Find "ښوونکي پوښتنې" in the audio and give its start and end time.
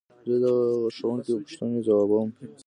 0.95-1.79